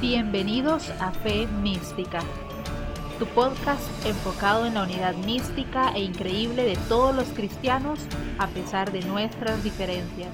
[0.00, 2.20] Bienvenidos a Fe Mística,
[3.18, 7.98] tu podcast enfocado en la unidad mística e increíble de todos los cristianos
[8.38, 10.30] a pesar de nuestras diferencias.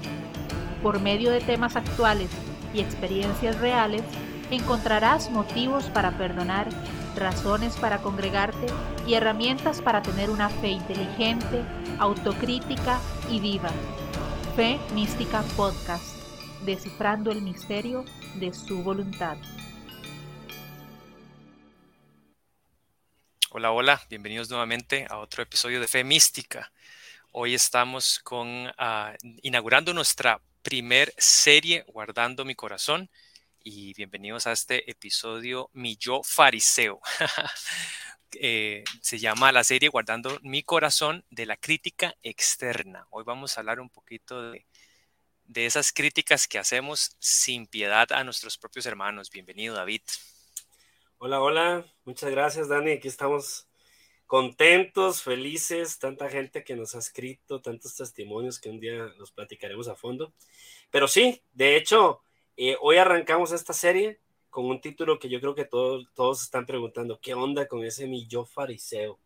[0.85, 2.31] Por medio de temas actuales
[2.73, 4.03] y experiencias reales,
[4.53, 6.69] encontrarás motivos para perdonar,
[7.17, 8.69] razones para congregarte
[9.05, 11.65] y herramientas para tener una fe inteligente,
[11.99, 13.71] autocrítica y viva.
[14.55, 16.16] Fe Mística Podcast,
[16.67, 18.05] descifrando el misterio
[18.35, 19.39] de su voluntad.
[23.51, 26.73] Hola, hola, bienvenidos nuevamente a otro episodio de Fe Mística.
[27.31, 33.09] Hoy estamos con, ah, inaugurando nuestra primer serie, Guardando mi Corazón,
[33.63, 37.01] y bienvenidos a este episodio Mi Yo Fariseo.
[38.39, 43.07] Eh, se llama la serie Guardando mi Corazón de la crítica externa.
[43.11, 44.67] Hoy vamos a hablar un poquito de,
[45.49, 49.31] de esas críticas que hacemos sin piedad a nuestros propios hermanos.
[49.31, 50.03] Bienvenido, David.
[51.19, 53.67] Hola, hola, muchas gracias Dani, aquí estamos
[54.27, 59.89] contentos, felices, tanta gente que nos ha escrito, tantos testimonios que un día los platicaremos
[59.89, 60.35] a fondo.
[60.91, 62.21] Pero sí, de hecho,
[62.57, 64.21] eh, hoy arrancamos esta serie
[64.51, 68.07] con un título que yo creo que todos, todos están preguntando, ¿qué onda con ese
[68.07, 69.19] mi yo fariseo?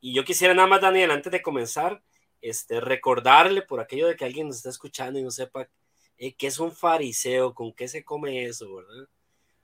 [0.00, 2.02] Y yo quisiera nada más, Daniel, antes de comenzar,
[2.40, 5.68] este, recordarle por aquello de que alguien nos está escuchando y no sepa
[6.18, 9.08] eh, qué es un fariseo, con qué se come eso, ¿verdad?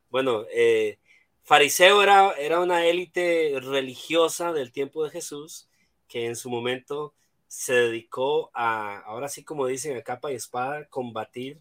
[0.08, 0.98] Bueno, eh,
[1.42, 5.68] fariseo era, era una élite religiosa del tiempo de Jesús
[6.08, 7.14] que en su momento
[7.48, 11.60] se dedicó a, ahora sí como dicen, a capa y espada, combatir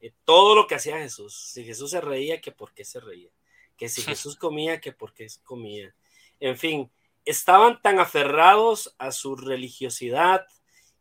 [0.00, 1.34] eh, todo lo que hacía Jesús.
[1.52, 3.30] Si Jesús se reía, que por qué se reía.
[3.76, 5.94] Que si Jesús comía, que por qué comía.
[6.40, 6.90] En fin,
[7.24, 10.46] estaban tan aferrados a su religiosidad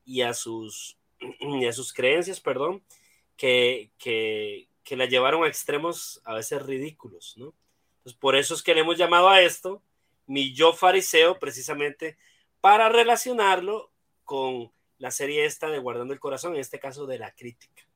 [0.05, 0.97] y a sus,
[1.67, 2.83] a sus creencias, perdón,
[3.37, 7.53] que, que, que la llevaron a extremos a veces ridículos, ¿no?
[8.19, 9.83] por eso es que le hemos llamado a esto
[10.25, 12.17] mi yo fariseo, precisamente
[12.61, 13.91] para relacionarlo
[14.25, 17.87] con la serie esta de Guardando el Corazón, en este caso de la crítica.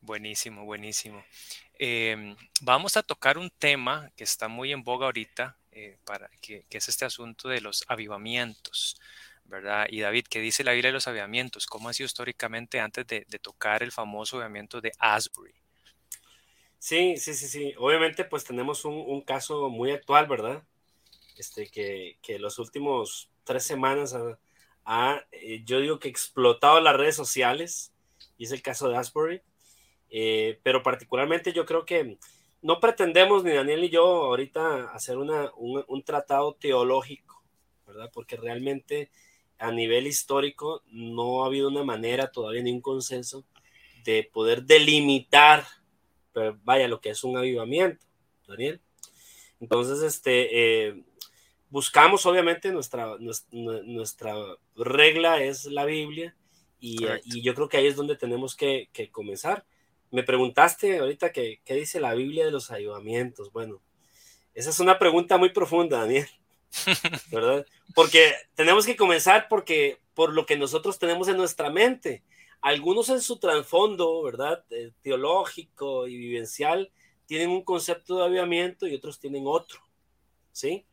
[0.00, 1.24] Buenísimo, buenísimo.
[1.78, 6.64] Em, vamos a tocar un tema que está muy en boga ahorita, eh, para, que,
[6.68, 9.00] es este asunto de los avivamientos,
[9.44, 9.86] ¿verdad?
[9.88, 11.66] Y David, ¿qué dice la Biblia de los avivamientos?
[11.66, 15.54] ¿Cómo ha sido históricamente antes de, tocar el famoso avivamiento de Asbury?
[16.78, 17.74] Sí, sí, sí, sí.
[17.78, 20.62] Obviamente, pues tenemos un, caso muy actual, ¿verdad?
[21.36, 24.14] Este, que, que los últimos tres semanas
[24.84, 27.92] ha, eh, yo digo que explotado las redes sociales,
[28.36, 29.42] y es el caso de Asbury.
[30.10, 32.18] Eh, pero particularmente yo creo que
[32.62, 37.42] no pretendemos ni Daniel ni yo ahorita hacer una, un, un tratado teológico,
[37.86, 38.10] ¿verdad?
[38.12, 39.10] Porque realmente
[39.58, 43.44] a nivel histórico no ha habido una manera todavía ni un consenso
[44.04, 45.64] de poder delimitar
[46.32, 48.04] pero vaya lo que es un avivamiento,
[48.46, 48.80] Daniel.
[49.60, 51.02] Entonces, este, eh,
[51.68, 53.16] buscamos obviamente nuestra,
[53.50, 54.34] nuestra,
[54.76, 56.34] regla es la Biblia
[56.78, 59.64] y, y, yo creo que ahí es donde tenemos que, que comenzar.
[60.10, 63.52] Me preguntaste ahorita qué dice la Biblia de los avivamientos.
[63.52, 63.80] Bueno,
[64.54, 66.28] esa es una pregunta muy profunda, Daniel.
[67.30, 67.66] ¿Verdad?
[67.94, 72.22] Porque tenemos que comenzar porque por lo que nosotros tenemos en nuestra mente
[72.60, 74.64] algunos en su trasfondo, ¿verdad?
[74.70, 76.90] Eh, teológico y vivencial,
[77.26, 79.80] tienen un concepto de avivamiento y otros tienen otro,
[80.52, 80.84] ¿sí?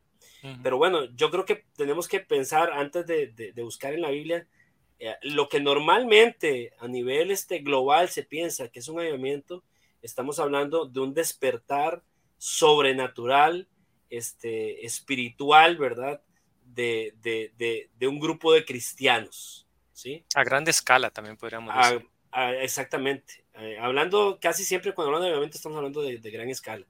[0.64, 4.48] Pero bueno, yo creo que tenemos que pensar antes de, buscar en la Biblia
[5.00, 9.64] eh, lo que normalmente a nivel este, global se piensa que es un avivamiento,
[10.02, 12.04] estamos hablando de un despertar
[12.38, 13.68] sobrenatural,
[14.10, 16.22] este, espiritual, ¿verdad?
[16.66, 19.68] De, de un grupo de cristianos,
[20.36, 22.08] a gran escala también podríamos decir.
[22.62, 23.46] exactamente.
[23.56, 26.86] Eh, hablando casi siempre cuando hablamos de avivamiento estamos hablando de, gran escala.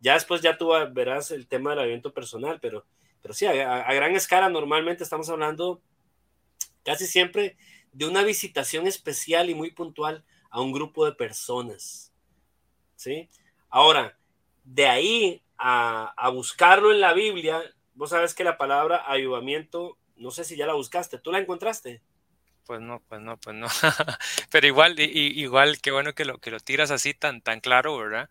[0.00, 2.84] Ya después ya tú verás el tema del evento personal, pero,
[3.20, 5.80] pero sí, a, gran escala normalmente estamos hablando
[6.84, 7.56] casi siempre
[7.92, 12.12] de una visitación especial y muy puntual a un grupo de personas.
[12.96, 13.28] ¿Sí?
[13.68, 14.16] Ahora,
[14.64, 17.62] de ahí a, buscarlo en la Biblia,
[17.94, 22.02] vos sabes que la palabra avivamiento, no sé si ya la buscaste, ¿tú la encontraste?
[22.66, 23.66] Pues no, pues no, pues no.
[24.50, 28.28] Pero igual, igual, qué bueno que lo, que lo tiras así tan, tan claro, ¿verdad?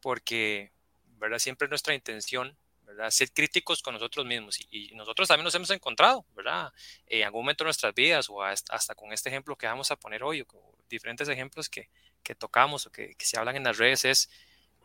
[0.00, 0.72] Porque,
[1.18, 1.38] ¿verdad?
[1.38, 2.56] Siempre es nuestra intención,
[2.94, 3.10] ¿verdad?
[3.10, 4.58] Ser críticos con nosotros mismos.
[4.70, 6.72] Y, nosotros también nos hemos encontrado, ¿verdad?
[7.06, 10.22] En algún momento de nuestras vidas o hasta, con este ejemplo que vamos a poner
[10.22, 11.88] hoy, o con diferentes ejemplos que,
[12.22, 14.30] que tocamos o que, que se hablan en las redes, es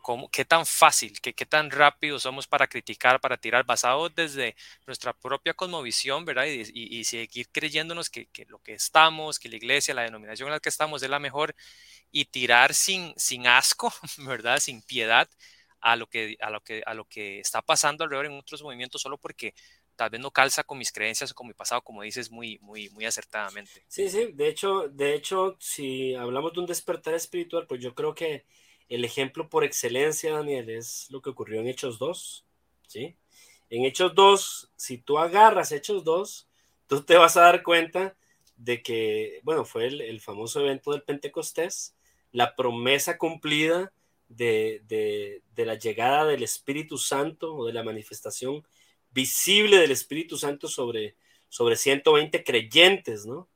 [0.01, 4.55] cómo, qué tan fácil, qué, qué tan rápido somos para criticar, para tirar, basado desde
[4.87, 6.45] nuestra propia cosmovisión, ¿verdad?
[6.45, 10.53] Y, y, seguir creyéndonos que, que, lo que estamos, que la iglesia, la denominación en
[10.53, 11.55] la que estamos es la mejor
[12.11, 14.59] y tirar sin, sin asco, ¿verdad?
[14.59, 15.29] Sin piedad
[15.81, 19.01] a lo, que, a, lo que, a lo que está pasando alrededor en otros movimientos
[19.01, 19.53] solo porque
[19.95, 22.89] tal vez no calza con mis creencias o con mi pasado, como dices muy, muy,
[22.91, 23.83] muy acertadamente.
[23.87, 28.15] Sí, sí, de hecho, de hecho, si hablamos de un despertar espiritual, pues yo creo
[28.15, 28.45] que
[28.87, 32.45] el ejemplo por excelencia, Daniel, es lo que ocurrió en Hechos 2,
[32.87, 33.17] ¿sí?
[33.69, 36.47] En Hechos 2, si tú agarras Hechos 2,
[36.87, 38.15] tú te vas a dar cuenta
[38.55, 41.95] de que, bueno, fue el, el famoso evento del Pentecostés,
[42.31, 43.91] la promesa cumplida
[44.29, 48.63] de, de, de, la llegada del Espíritu Santo o de la manifestación
[49.11, 51.15] visible del Espíritu Santo sobre,
[51.49, 53.49] sobre 120 creyentes, ¿no?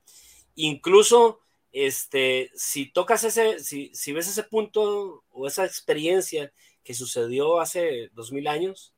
[0.55, 1.39] Incluso,
[1.71, 6.51] este, si tocas ese, si, si ves ese punto o esa experiencia
[6.83, 8.93] que sucedió hace dos mil años,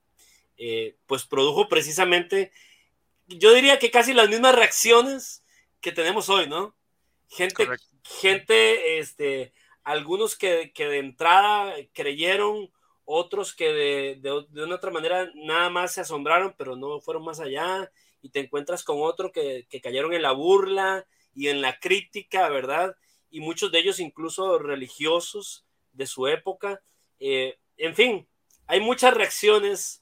[0.58, 2.52] eh, pues produjo precisamente,
[3.28, 5.44] yo diría que casi las mismas reacciones
[5.82, 6.76] que tenemos hoy, ¿no?
[7.30, 7.68] Gente,
[8.04, 9.54] gente, este,
[9.86, 12.72] algunos que, de entrada creyeron
[13.06, 17.40] otros que de, de, una otra manera nada más se asombraron, pero no fueron más
[17.40, 17.90] allá,
[18.22, 21.06] y te encuentras con otro que, que cayeron en la burla
[21.36, 22.98] y en la crítica, ¿verdad?
[23.30, 26.82] Y muchos de ellos incluso religiosos de su época.
[27.20, 28.28] Eh, en fin,
[28.66, 30.02] hay muchas reacciones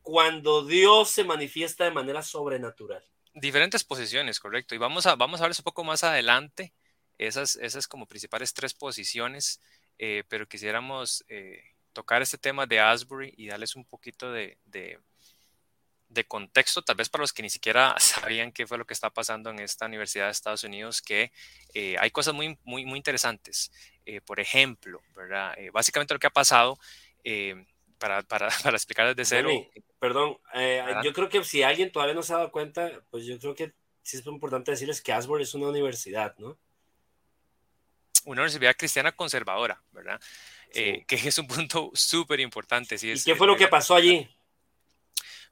[0.00, 3.04] cuando Dios se manifiesta de manera sobrenatural.
[3.34, 4.74] Diferentes posiciones, correcto.
[4.74, 6.74] Y vamos a, vamos a ver un poco más adelante
[7.18, 9.60] esas, esas como principales tres posiciones,
[9.98, 11.62] eh, pero quisiéramos eh,
[11.92, 14.98] tocar este tema de Asbury y darles un poquito de, de,
[16.28, 19.50] contexto, tal vez para los que ni siquiera sabían qué fue lo que está pasando
[19.50, 21.32] en esta Universidad de Estados Unidos, que
[21.74, 23.72] eh, hay cosas muy, muy, muy interesantes.
[24.04, 25.54] Eh, por ejemplo, ¿verdad?
[25.58, 26.78] Eh, básicamente lo que ha pasado,
[27.98, 29.50] para, para, para, explicar desde cero.
[29.98, 30.38] perdón,
[31.04, 33.72] yo creo que si alguien todavía no se ha dado cuenta, pues yo creo que
[34.02, 36.58] sí es importante decirles que Asbury es una universidad, ¿no?
[38.24, 40.20] Una universidad cristiana conservadora, ¿verdad?
[40.74, 42.96] Eh, que es un punto súper importante.
[43.00, 44.28] ¿Y qué fue lo que pasó allí?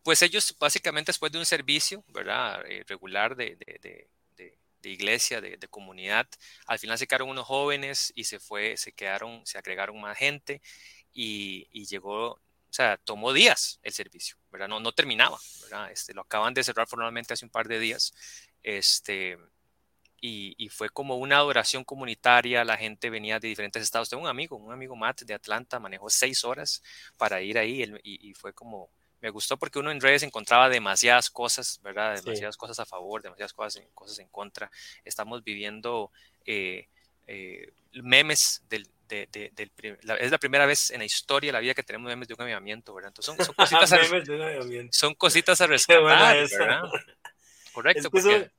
[0.03, 2.65] Pues ellos básicamente después de un servicio, ¿verdad?
[2.67, 4.09] Eh, regular de, de, de,
[4.83, 6.27] de iglesia, de, comunidad,
[6.67, 10.63] al final se quedaron unos jóvenes y se fue, se quedaron, se agregaron más gente
[11.13, 12.41] y, y llegó, o
[12.71, 14.69] sea, tomó días el servicio, ¿verdad?
[14.69, 15.91] No, no terminaba, ¿verdad?
[15.93, 18.13] Este, lo acaban de cerrar formalmente hace un par de días.
[18.63, 19.39] Este,
[20.21, 24.09] y, fue como una adoración comunitaria, la gente venía de diferentes estados.
[24.11, 26.83] Tengo un amigo, un amigo Matt de Atlanta, manejó seis horas
[27.17, 28.91] para ir ahí y, fue como,
[29.21, 32.17] me gustó porque uno en redes encontraba demasiadas cosas, ¿verdad?
[32.23, 34.71] Demasiadas cosas a favor, demasiadas cosas en, cosas en contra.
[35.05, 36.11] Estamos viviendo
[36.45, 36.89] eh,
[37.27, 39.71] eh, memes del, de, del
[40.19, 42.43] es la primera vez en la historia de la vida que tenemos memes de un
[42.43, 43.09] avivamiento, ¿verdad?
[43.09, 43.99] Entonces son, cositas, a,
[44.91, 46.83] son cositas a rescatar, ¿verdad?
[47.73, 48.51] Correcto es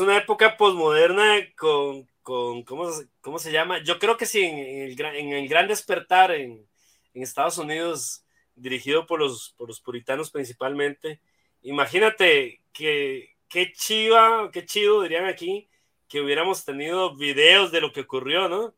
[0.00, 2.90] una época posmoderna con, con ¿cómo,
[3.20, 3.82] ¿cómo, se llama?
[3.82, 6.66] Yo creo que sí, en, el, el, gran despertar en,
[7.12, 11.20] en, Estados Unidos, dirigido por los, por los puritanos principalmente,
[11.62, 15.68] imagínate que qué chiva, qué chido dirían aquí,
[16.08, 18.74] que hubiéramos tenido videos de lo que ocurrió, ¿no?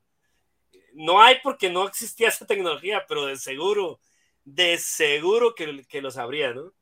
[0.92, 4.00] No hay porque no existía esa tecnología, pero de seguro,
[4.44, 6.72] de seguro que, que los habría, ¿no?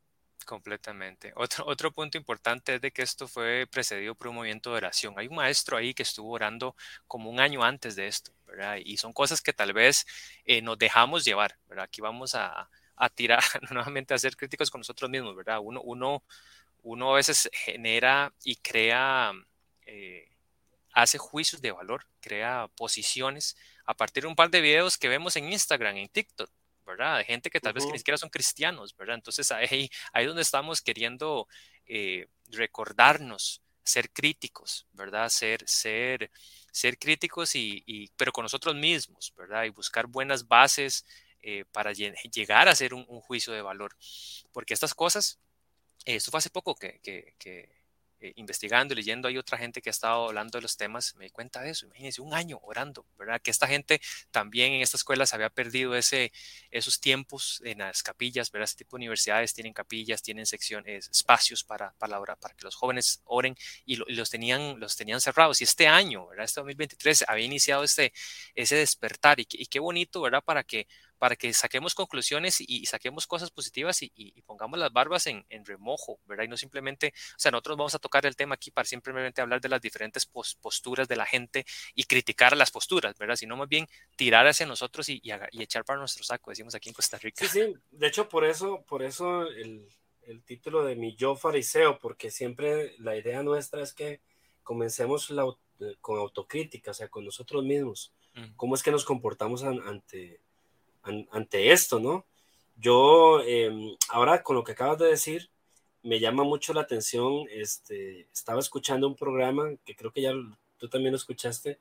[0.44, 1.32] Completamente.
[1.36, 5.14] Otro, otro punto importante es de que esto fue precedido por un movimiento de oración.
[5.16, 6.76] Hay un maestro ahí que estuvo orando
[7.06, 8.76] como un año antes de esto, ¿verdad?
[8.84, 10.06] Y son cosas que tal vez
[10.44, 11.84] eh, nos dejamos llevar, ¿verdad?
[11.86, 15.60] Aquí vamos a, a tirar nuevamente a ser críticos con nosotros mismos, ¿verdad?
[15.62, 16.22] Uno, uno,
[16.82, 19.32] uno a veces genera y crea,
[19.86, 20.30] eh,
[20.92, 25.36] hace juicios de valor, crea posiciones a partir de un par de videos que vemos
[25.36, 26.50] en Instagram, en TikTok,
[26.84, 27.18] ¿verdad?
[27.18, 29.16] De gente que tal vez que ni siquiera son cristianos, ¿verdad?
[29.16, 31.48] Entonces ahí, ahí donde estamos queriendo
[31.86, 35.28] eh, recordarnos, ser críticos, ¿verdad?
[35.28, 36.30] Ser, ser,
[36.72, 39.64] ser críticos y, pero con nosotros mismos, ¿verdad?
[39.64, 41.04] Y buscar buenas bases
[41.42, 43.94] eh, para llegar a hacer un, juicio de valor.
[44.52, 45.38] Porque estas cosas,
[46.04, 47.83] esto fue hace poco que, que, que
[48.24, 51.26] eh, investigando y leyendo, hay otra gente que ha estado hablando de los temas, me
[51.26, 53.38] di cuenta de eso, imagínense, un año orando, ¿verdad?
[53.42, 54.00] Que esta gente
[54.30, 56.32] también en esta escuela se había perdido ese,
[56.70, 58.64] esos tiempos en las capillas, ¿verdad?
[58.64, 63.20] Este tipo de universidades tienen capillas, tienen secciones, espacios para, para, para que los jóvenes
[63.24, 65.60] oren y, los, tenían, los tenían cerrados.
[65.60, 66.46] Y este año, ¿verdad?
[66.46, 68.14] Este 2023 había iniciado este,
[68.54, 70.42] ese despertar y, y qué bonito, ¿verdad?
[70.42, 70.86] Para que
[71.18, 76.44] para que saquemos conclusiones y, saquemos cosas positivas y, pongamos las barbas en, remojo, ¿verdad?
[76.44, 79.60] Y no simplemente, o sea, nosotros vamos a tocar el tema aquí para simplemente hablar
[79.60, 83.36] de las diferentes posturas de la gente y criticar las posturas, ¿verdad?
[83.36, 87.18] Sino más bien tirar hacia nosotros y, echar para nuestro saco, decimos aquí en Costa
[87.18, 87.46] Rica.
[87.46, 89.88] Sí, sí, de hecho por eso, por eso el,
[90.46, 94.20] título de mi yo fariseo, porque siempre la idea nuestra es que
[94.62, 95.32] comencemos
[96.00, 98.14] con autocrítica, o sea, con nosotros mismos.
[98.34, 98.54] Mm.
[98.56, 100.40] ¿Cómo es que nos comportamos ante,
[101.30, 102.26] ante esto, no?
[102.76, 105.50] Yo, em, ahora con lo que acabas de decir,
[106.02, 110.32] me llama mucho la atención, este, estaba escuchando un programa que creo que ya
[110.78, 111.78] tú también lo escuchaste,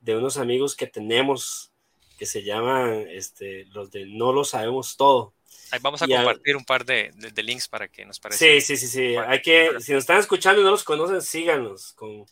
[0.00, 1.70] de unos amigos que tenemos
[2.18, 5.32] que se llaman este, los de No lo sabemos todo.
[5.70, 8.44] Ahí vamos a compartir un par de, links para que nos parezca.
[8.44, 9.16] Sí, sí, sí, sí.
[9.16, 12.26] Hay que, si nos están escuchando y no los conocen, síganos con,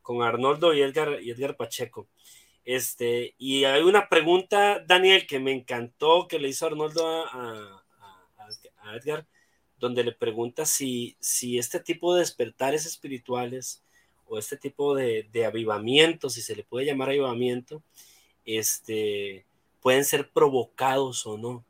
[0.00, 2.08] con Arnoldo y Edgar, y Edgar Pacheco.
[2.64, 7.80] Este, y hay una pregunta, Daniel, que me encantó, que le hizo Arnoldo a,
[8.94, 9.26] Edgar,
[9.78, 13.82] donde le pregunta si, si este tipo de despertares espirituales
[14.26, 17.82] o este tipo de, de avivamiento, si se le puede llamar avivamiento,
[18.44, 19.46] este,
[19.80, 21.64] pueden ser provocados o no.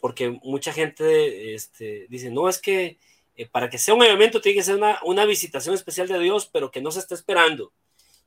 [0.00, 2.98] Porque mucha gente este, dice, no, es que
[3.36, 6.48] eh, para que sea un avivamiento tiene que ser una, una visitación especial de Dios,
[6.52, 7.72] pero que no se está esperando.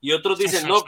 [0.01, 0.83] Y otros dicen, no,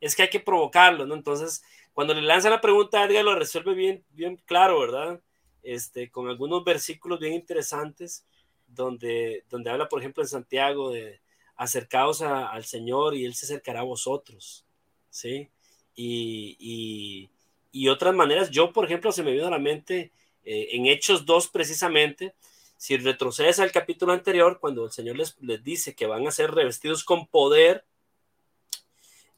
[0.00, 1.14] es que hay que provocarlo, ¿no?
[1.14, 1.62] Entonces,
[1.92, 5.20] cuando le lanza la pregunta, Edgar lo resuelve bien, bien claro, ¿verdad?
[5.62, 8.26] Este, con algunos versículos bien interesantes,
[8.66, 11.20] donde, donde habla, por ejemplo, en Santiago de
[11.56, 14.64] acercaos al Señor y Él se acercará a vosotros,
[15.10, 15.48] ¿sí?
[15.94, 17.30] Y,
[17.72, 20.12] y, otras maneras, yo, por ejemplo, se me vino a la mente
[20.44, 22.34] eh, en Hechos 2 precisamente,
[22.76, 26.50] si retrocedes al capítulo anterior, cuando el Señor les, les dice que van a ser
[26.50, 27.84] revestidos con poder,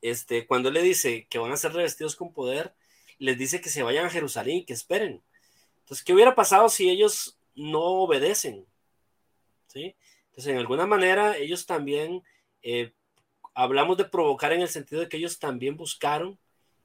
[0.02, 2.74] este, cuando él le dice que van a ser revestidos con poder,
[3.18, 5.22] les dice que se vayan a Jerusalén y que esperen.
[5.80, 8.66] Entonces, ¿qué hubiera pasado si ellos no obedecen?
[9.66, 9.96] ¿Sí?
[10.30, 12.22] Entonces, en alguna manera, ellos también,
[12.62, 12.92] eh,
[13.54, 16.38] hablamos de provocar en el sentido de que ellos también buscaron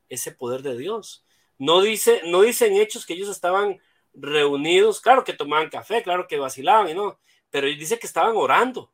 [0.09, 1.23] ese poder de Dios.
[1.57, 3.79] No dice, no dicen hechos que ellos estaban
[4.13, 8.91] reunidos, claro que tomaban café, claro que vacilaban y no, pero dice que estaban orando,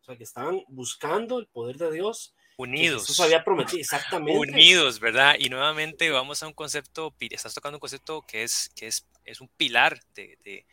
[0.00, 3.10] o sea, que estaban buscando el poder de Dios Unidos.
[3.10, 4.38] Eso había prometido, exactamente.
[4.38, 5.36] Unidos, ¿verdad?
[5.38, 9.40] Y nuevamente vamos a un concepto, estás tocando un concepto que es, que es, es
[9.40, 10.64] un pilar de, de,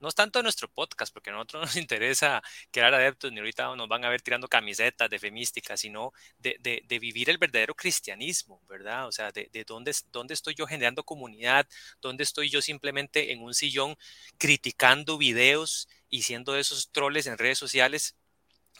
[0.00, 3.74] no es tanto de nuestro podcast, porque a nosotros nos interesa crear adeptos, ni ahorita
[3.76, 7.74] nos van a ver tirando camisetas de femística, sino de, de, de vivir el verdadero
[7.74, 9.06] cristianismo, ¿verdad?
[9.06, 11.66] O sea, de, de dónde, dónde estoy yo generando comunidad,
[12.00, 13.96] dónde estoy yo simplemente en un sillón
[14.38, 18.16] criticando videos y siendo esos troles en redes sociales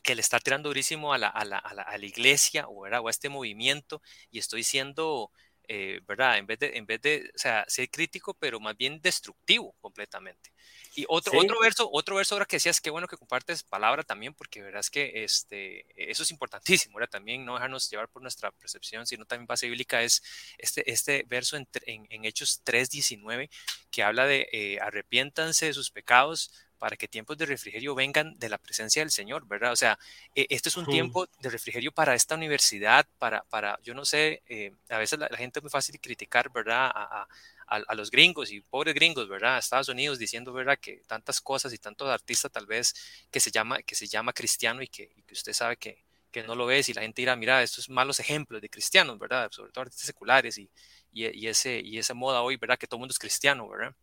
[0.03, 2.87] que le está tirando durísimo a la, a la, a la, a la iglesia o,
[2.87, 5.31] o, a este movimiento y estoy siendo,
[5.69, 6.39] eh, ¿verdad?
[6.39, 10.53] En vez, de, en vez de, o sea, ser crítico, pero más bien destructivo completamente.
[10.97, 14.35] Y otro, otro verso, otro verso ahora que decías, qué bueno que compartes palabra también,
[14.35, 19.07] porque verás que este, eso es importantísimo, ahora también no dejarnos llevar por nuestra percepción,
[19.07, 20.23] sino también base bíblica, es
[20.59, 23.49] este, este verso en, en, en Hechos 3.19,
[23.91, 28.49] que habla de eh, arrepiéntanse de sus pecados, para que tiempos de refrigerio vengan de
[28.49, 29.71] la presencia del Señor, ¿verdad?
[29.73, 29.99] O sea,
[30.35, 34.43] e, este es un tiempo de refrigerio para esta universidad, para, para yo no sé,
[34.49, 36.91] eh, a veces la, gente es muy fácil criticar, ¿verdad?
[36.93, 37.29] A,
[37.69, 39.59] a, a, los gringos y pobres gringos, ¿verdad?
[39.59, 40.79] Estados Unidos diciendo, ¿verdad?
[40.81, 42.95] Que tantas cosas y tantos artistas tal vez
[43.31, 46.43] que se llama, que se llama cristiano y que, y que usted sabe que, que
[46.45, 49.51] no lo ve y la gente dirá, mira, estos malos ejemplos de cristianos, ¿verdad?
[49.53, 50.71] Sobre todo artistas seculares y,
[51.13, 52.79] y, y, ese, y esa moda hoy, ¿verdad?
[52.79, 53.95] Que todo el mundo es cristiano, ¿verdad?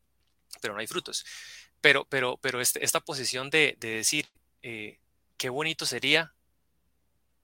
[0.61, 1.25] Pero no hay frutos.
[1.81, 4.27] Pero, pero, pero este, esta posición de, de decir,
[4.63, 4.99] eh,
[5.37, 6.33] qué bonito sería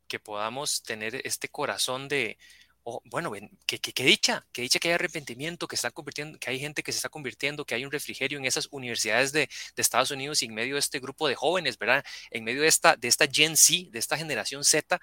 [0.07, 2.37] que podamos tener este corazón de,
[2.83, 3.31] oh, bueno,
[3.65, 6.91] que, que, dicha, que dicha que hay arrepentimiento, que, está convirtiendo, que hay gente que
[6.91, 10.45] se está convirtiendo, que hay un refrigerio en esas universidades de, de, Estados Unidos y
[10.45, 12.03] en medio de este grupo de jóvenes, ¿verdad?
[12.31, 14.99] En medio de esta, de esta Gen Z, de esta generación Z,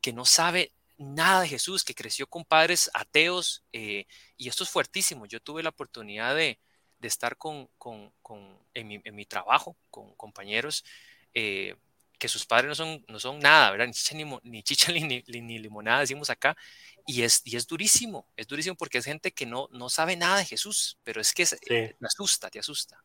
[0.00, 4.06] que no sabe nada de Jesús, que creció con padres ateos, eh,
[4.36, 5.26] y esto es fuertísimo.
[5.26, 6.58] Yo tuve la oportunidad de,
[7.00, 10.84] de estar con, con, con en, mi, en, mi, trabajo con compañeros
[11.34, 11.74] eh,
[12.18, 13.86] que sus padres no son, no son nada, ¿verdad?
[13.86, 16.56] Ni chicha ni, ni, chicha, ni, ni, ni, limonada, decimos acá,
[17.06, 20.38] y es, y es durísimo, es durísimo porque es gente que no, no sabe nada
[20.38, 21.58] de Jesús, pero es que es, sí.
[21.66, 23.02] te asusta, te asusta.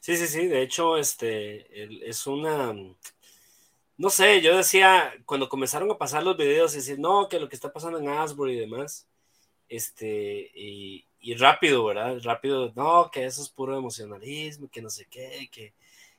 [0.00, 2.74] Sí, sí, sí, de hecho, este, es una,
[3.96, 7.56] no sé, yo decía, cuando comenzaron a pasar los videos, decir, no, que lo que
[7.56, 9.06] está pasando en Asbury y demás,
[9.68, 12.18] este, y, y rápido, ¿verdad?
[12.22, 15.74] Rápido, no, que eso es puro emocionalismo, que no sé qué, que,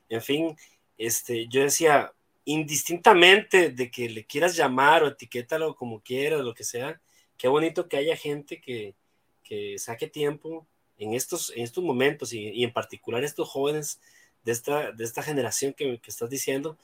[0.08, 0.56] en fin,
[0.96, 2.12] este, yo decía,
[2.44, 7.00] indistintamente de que le quieras llamar o etiquétalo como quieras, lo que sea,
[7.36, 8.94] qué bonito que haya gente que,
[9.42, 10.66] que saque tiempo
[10.98, 14.00] en estos, en estos momentos y, en particular estos jóvenes
[14.44, 16.78] de esta, de esta generación que, que estás diciendo,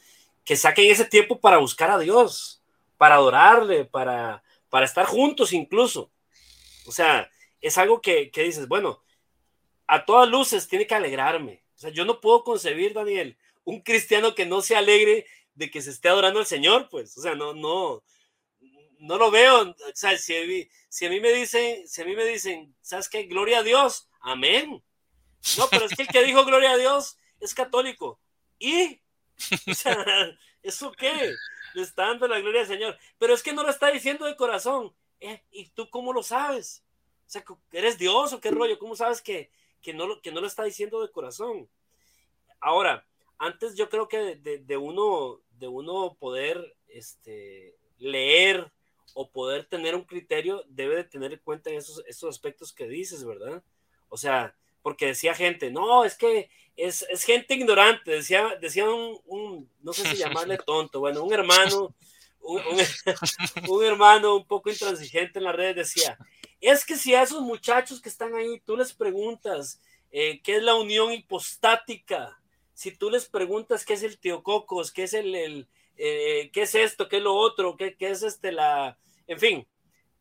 [0.44, 2.62] que saquen ese tiempo para buscar a Dios,
[2.96, 6.10] para adorarle, para, para estar juntos incluso.
[6.86, 9.02] O sea, es algo que, que dices, bueno,
[9.86, 11.64] a todas luces tiene que alegrarme.
[11.76, 15.82] O sea, yo no puedo concebir, Daniel, un cristiano que no se alegre de que
[15.82, 18.02] se esté adorando al Señor, pues, o sea, no, no,
[18.98, 19.70] no lo veo.
[19.70, 23.24] O sea, si si a mí me dicen, si a mí me dicen, ¿sabes qué?
[23.24, 24.82] Gloria a Dios, amén.
[25.56, 28.20] No, pero es que el que dijo gloria a Dios es católico.
[28.58, 29.00] ¿Y?
[29.68, 29.96] O sea,
[30.62, 31.32] ¿eso qué?
[31.74, 32.98] Le está dando la gloria al Señor.
[33.18, 34.94] Pero es que no lo está diciendo de corazón.
[35.20, 36.84] Eh, ¿Y tú cómo lo sabes?
[37.28, 38.78] O sea, ¿eres Dios o qué rollo?
[38.78, 39.50] ¿Cómo sabes que,
[39.82, 41.68] que no, lo, que no lo está diciendo de corazón.
[42.58, 43.06] Ahora,
[43.38, 48.72] antes yo creo que de, uno, de uno poder este, leer
[49.12, 53.24] o poder tener un criterio, debe de tener en cuenta esos, esos aspectos que dices,
[53.24, 53.62] ¿verdad?
[54.08, 59.92] O sea, porque decía gente, no, es que es, gente ignorante, decía, decía un, no
[59.92, 61.94] sé si llamarle tonto, bueno, un hermano,
[62.40, 62.60] un,
[63.68, 66.18] un, hermano un poco intransigente en las redes decía,
[66.60, 70.62] es que si a esos muchachos que están ahí, tú les preguntas eh, qué es
[70.62, 72.40] la unión hipostática,
[72.74, 77.08] si tú les preguntas qué es el teococos, qué es el, eh, qué es esto,
[77.08, 79.66] qué es lo otro, qué, qué, es este la, en fin,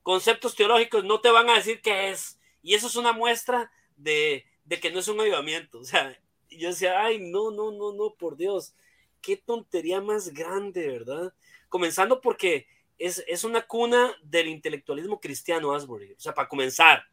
[0.04, 2.40] conceptos teológicos no te van a decir qué es.
[2.62, 5.80] Y eso es una muestra de, de que no es un avivamiento.
[5.80, 8.74] O sea, yo decía, ay, no, no, no, no, por Dios,
[9.22, 11.34] qué tontería más grande, ¿verdad?
[11.70, 12.68] Comenzando porque
[12.98, 16.14] es, una cuna del intelectualismo cristiano, Asbury.
[16.14, 17.04] O sea, para comenzar.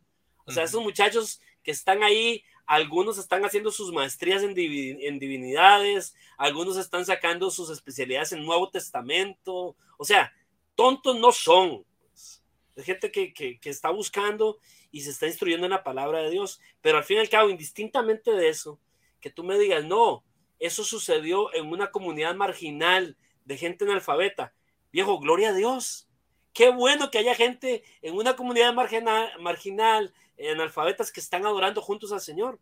[0.47, 6.77] O sea, esos muchachos que están ahí, algunos están haciendo sus maestrías en, divinidades, algunos
[6.77, 9.77] están sacando sus especialidades en Nuevo Testamento.
[9.97, 10.33] O sea,
[10.75, 11.85] tontos no son.
[12.01, 12.43] Pues.
[12.77, 14.59] Es gente que, que, está buscando
[14.91, 16.61] y se está instruyendo en la palabra de Dios.
[16.81, 18.79] Pero al fin y al cabo, indistintamente de eso,
[19.21, 20.25] que tú me digas, no,
[20.59, 24.53] eso sucedió en una comunidad marginal de gente analfabeta.
[24.95, 26.09] Viejo, gloria a Dios.
[26.53, 30.15] Qué bueno que haya gente en una comunidad marginal, marginal
[30.53, 32.61] analfabetas que están adorando juntos al Señor.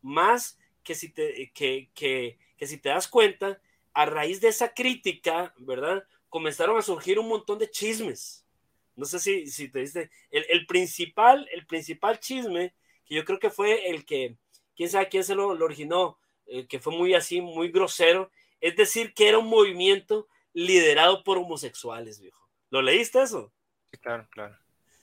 [0.00, 3.60] Más que si te, que, que, que si te das cuenta,
[3.94, 6.04] a raíz de esa crítica, ¿verdad?
[6.28, 8.46] Comenzaron a surgir un montón de chismes.
[8.94, 10.08] No sé si, si te diste.
[10.30, 14.36] El, el, principal, el principal chisme, que yo creo que fue el que,
[14.76, 16.16] quién sabe quién se lo, originó,
[16.46, 21.38] eh, que fue muy así, muy grosero, es decir, que era un movimiento liderado por
[21.38, 22.48] homosexuales, viejo.
[22.70, 23.52] ¿Lo leíste eso?
[23.90, 24.56] Sí, claro, claro.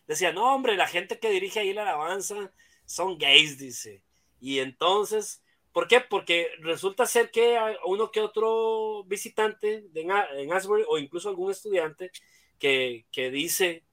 [0.08, 2.54] Decía, no, hombre, la gente que dirige ahí la alabanza
[2.86, 4.04] son gays, dice.
[4.40, 6.00] Y entonces, ¿por qué?
[6.00, 12.12] Porque resulta ser que hay uno que otro visitante en Asbury o incluso algún estudiante
[12.58, 13.84] que, que dice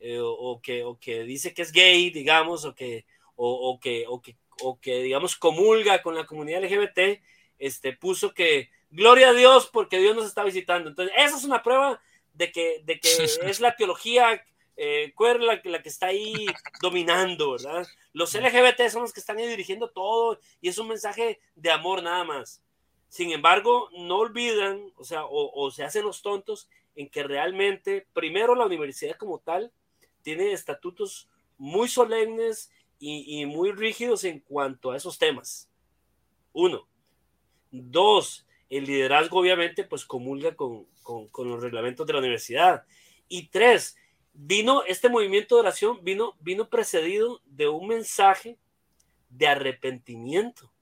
[0.00, 4.20] eh, o, que, o que dice que es gay, digamos, o que, o, que, o
[4.20, 7.22] que, o que, digamos, comulga con la comunidad LGBT,
[7.58, 10.88] este, puso que gloria a Dios porque Dios nos está visitando.
[10.88, 12.00] Entonces, esa es una prueba
[12.34, 13.08] de que, de que
[13.50, 14.40] es la teología
[14.76, 16.46] eh, la, la, que está ahí
[16.80, 17.86] dominando, ¿verdad?
[18.12, 22.02] Los LGBT son los que están ahí dirigiendo todo y es un mensaje de amor
[22.02, 22.62] nada más.
[23.08, 28.54] Sin embargo, no olvidan, o sea, o, se hacen los tontos en que realmente, primero,
[28.54, 29.70] la universidad como tal
[30.22, 31.28] tiene estatutos
[31.58, 35.68] muy solemnes y, y muy rígidos en cuanto a esos temas.
[36.54, 36.88] Uno.
[37.70, 42.84] Dos, el liderazgo obviamente pues comulga con, los reglamentos de la universidad.
[43.28, 43.96] Y tres,
[44.32, 48.58] vino este movimiento de oración, vino, vino precedido de un mensaje
[49.28, 50.72] de arrepentimiento.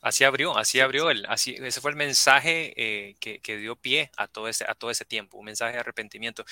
[0.00, 4.28] Así abrió, así abrió, el, así, ese fue el mensaje eh, que, dio pie a
[4.28, 6.44] todo, ese, a todo ese tiempo, un mensaje de arrepentimiento.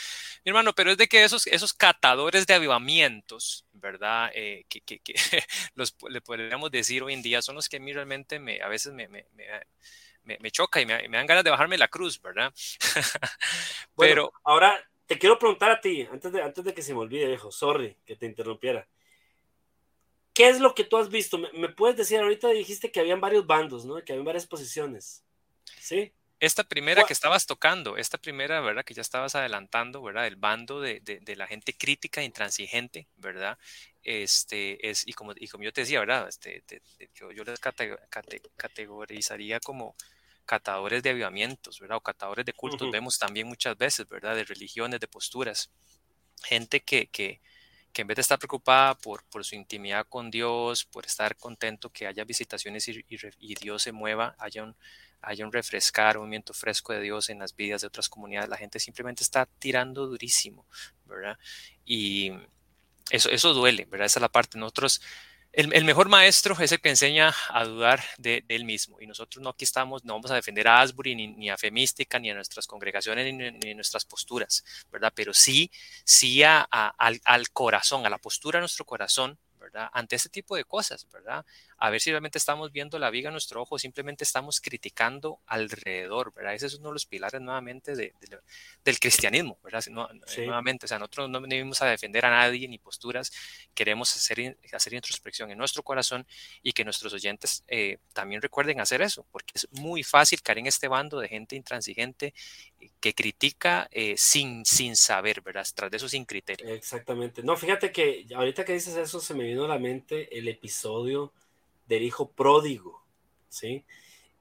[0.45, 4.31] Mi hermano, pero es de que esos, esos catadores de avivamientos, ¿verdad?
[4.35, 4.83] Eh, que,
[5.75, 8.69] los, le podríamos decir hoy en día, son los que a mí realmente me, a
[8.69, 9.25] veces me, me,
[10.51, 12.53] choca y me, dan ganas de bajarme la cruz, ¿verdad?
[13.97, 17.27] Pero ahora te quiero preguntar a ti, antes de, antes de que se me olvide,
[17.27, 18.87] viejo, sorry que te interrumpiera.
[20.35, 21.39] ¿Qué es lo que tú has visto?
[21.39, 22.21] ¿Me, puedes decir?
[22.21, 23.97] Ahorita dijiste que habían varios bandos, ¿no?
[24.05, 25.25] Que habían varias posiciones.
[25.81, 26.13] ¿Sí?
[26.39, 28.85] Esta primera que estabas tocando, esta primera, ¿verdad?
[28.85, 30.27] Que ya estabas adelantando, ¿verdad?
[30.27, 33.57] El bando de, de, la gente crítica, intransigente, ¿verdad?
[34.03, 36.29] Este, es, y como, y como yo te decía, ¿verdad?
[36.29, 36.63] Este,
[37.15, 39.97] yo, yo les categorizaría como,
[40.47, 41.99] catadores de avivamientos, ¿verdad?
[41.99, 44.35] O catadores de cultos, vemos también muchas veces, ¿verdad?
[44.37, 45.71] De religiones, de posturas.
[46.43, 47.41] Gente que, que,
[47.93, 51.91] que en vez de estar preocupada por, por, su intimidad con Dios, por estar contento
[51.91, 54.77] que haya visitaciones y, y, Dios se mueva, haya un,
[55.21, 58.57] haya un refrescar, un movimiento fresco de Dios en las vidas de otras comunidades, la
[58.57, 60.67] gente simplemente está tirando durísimo,
[61.05, 61.39] ¿verdad?
[61.85, 62.33] Y
[63.11, 64.07] eso, eso duele, ¿verdad?
[64.07, 64.59] Esa es la parte.
[64.59, 65.01] Nosotros
[65.57, 69.01] el, mejor maestro es el que enseña a dudar de, él mismo.
[69.01, 72.31] Y nosotros no aquí estamos, no vamos a defender a Asbury, ni, a Femística, ni
[72.31, 75.13] a nuestras congregaciones, ni, a nuestras posturas, ¿verdad?
[75.15, 75.71] Pero sí,
[76.05, 79.89] sí al, al corazón, a la postura de nuestro corazón, ¿verdad?
[79.95, 81.45] Ante este tipo de cosas, ¿verdad?
[81.79, 86.33] A ver si realmente estamos viendo la viga en nuestro ojo, simplemente estamos criticando alrededor,
[86.35, 86.55] ¿verdad?
[86.55, 89.85] Ese es uno de los pilares nuevamente del cristianismo, ¿verdad?
[89.89, 93.31] Nuevamente, o sea, nosotros no venimos a defender a nadie ni posturas,
[93.75, 96.27] queremos hacer, hacer introspección en nuestro corazón
[96.63, 100.67] y que nuestros oyentes eh, también recuerden hacer eso, porque es muy fácil caer en
[100.67, 102.33] este bando de gente intransigente
[103.01, 105.67] que critica eh, sin, sin saber, ¿verdad?
[105.75, 106.69] Tras de eso sin criterio.
[106.69, 107.43] Exactamente.
[107.43, 111.33] No, fíjate que ahorita que dices eso se me vino a la mente el episodio
[111.87, 113.05] del hijo pródigo,
[113.49, 113.85] ¿sí?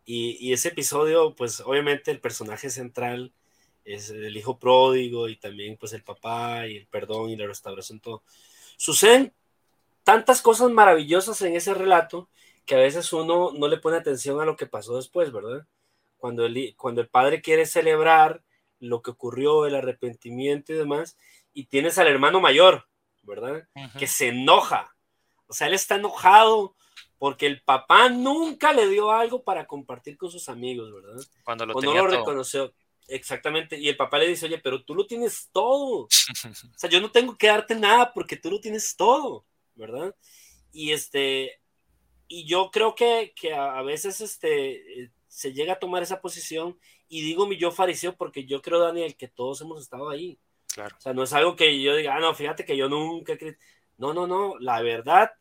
[0.06, 3.34] Y, ese episodio, pues obviamente el personaje central
[3.84, 8.00] es el hijo pródigo y también pues el papá y el perdón y la restauración,
[8.00, 8.24] todo.
[8.78, 9.34] Suceden
[10.04, 12.30] tantas cosas maravillosas en ese relato
[12.66, 15.66] que a veces uno no le pone atención a lo que pasó después, ¿verdad?
[16.18, 18.44] Cuando el, cuando el padre quiere celebrar
[18.80, 21.18] lo que ocurrió, el arrepentimiento y demás,
[21.54, 22.88] y tienes al hermano mayor,
[23.24, 23.68] ¿verdad?
[23.98, 24.96] Que se enoja.
[25.48, 26.76] O sea, él está enojado
[27.18, 31.24] porque el papá nunca le dio algo para compartir con sus amigos, ¿verdad?
[31.44, 32.74] Cuando lo o no lo reconoció.
[33.08, 33.78] Exactamente.
[33.78, 36.08] Y el papá le dice, oye, pero tú lo tienes todo.
[36.08, 36.10] o
[36.76, 40.16] sea, yo no tengo que darte nada porque tú lo tienes todo, ¿verdad?
[40.72, 41.62] Y este,
[42.28, 46.78] y yo creo que, que a, veces este, eh, se llega a tomar esa posición
[47.08, 50.38] y digo mi yo fariseo porque yo creo, Daniel, que todos hemos estado ahí.
[50.74, 50.96] Claro.
[50.98, 53.38] O sea, no es algo que yo diga, ah, no, fíjate que yo nunca...
[53.98, 55.32] No, no, no, la verdad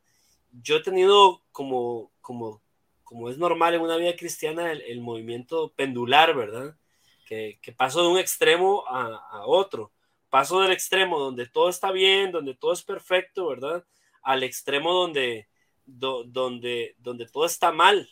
[0.62, 2.62] yo he tenido como, como,
[3.02, 6.76] como es normal en una vida cristiana el, movimiento pendular, ¿verdad?
[7.26, 9.92] Que, que, paso de un extremo a, otro.
[10.30, 13.84] Paso del extremo donde todo está bien, donde todo es perfecto, ¿verdad?
[14.22, 15.48] Al extremo donde,
[15.84, 18.08] donde, donde todo está mal,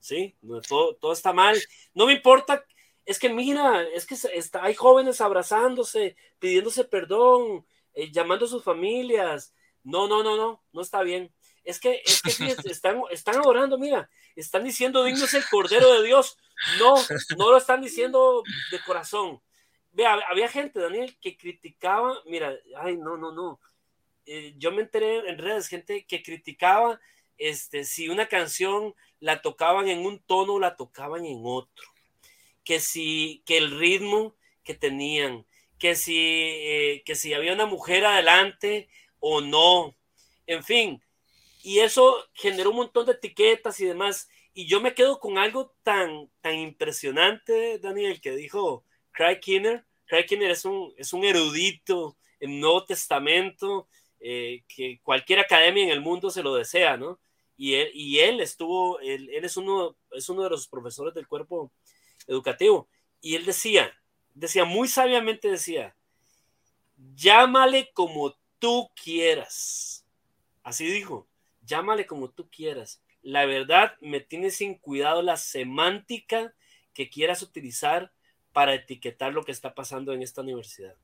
[0.00, 0.36] ¿sí?
[0.68, 1.58] Todo, todo está mal.
[1.94, 2.64] No me importa,
[3.04, 8.62] es que mira, es que está, hay jóvenes abrazándose, pidiéndose perdón, eh, llamando a sus
[8.62, 9.54] familias.
[9.82, 11.32] No, no, no, no, no está bien.
[11.64, 16.06] Es que, es que están, están adorando, mira, están diciendo digno es el Cordero de
[16.06, 16.38] Dios.
[16.78, 16.94] No,
[17.36, 19.40] no lo están diciendo de corazón.
[19.92, 23.60] Vea, había gente, Daniel, que criticaba, mira, ay, no, no, no.
[24.24, 27.00] Eh, yo me enteré en redes, gente que criticaba
[27.38, 31.84] este, si una canción la tocaban en un tono, la tocaban en otro.
[32.64, 35.44] Que si, que el ritmo que tenían,
[35.78, 39.96] que si, eh, que si había una mujer adelante o no.
[40.46, 41.02] En fin,
[41.62, 44.28] y eso generó un montón de etiquetas y demás.
[44.52, 49.86] Y yo me quedo con algo tan, tan impresionante, Daniel, que dijo Craig Kinner.
[50.06, 55.90] Craig Kinner es un, es un erudito en Nuevo Testamento, eh, que cualquier academia en
[55.90, 57.20] el mundo se lo desea, ¿no?
[57.56, 61.28] Y él, y él estuvo, él, él, es, uno, es uno de los profesores del
[61.28, 61.72] cuerpo
[62.26, 62.88] educativo.
[63.20, 63.96] Y él decía,
[64.34, 65.94] decía, muy sabiamente decía,
[67.14, 70.04] llámale como tú quieras.
[70.64, 71.28] Así dijo
[71.62, 73.02] llámale como tú quieras.
[73.22, 76.54] La verdad, me tiene sin cuidado la semántica
[76.92, 78.12] que quieras utilizar
[78.52, 80.96] para etiquetar lo que está pasando en esta universidad.